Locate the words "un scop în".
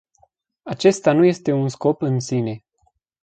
1.51-2.19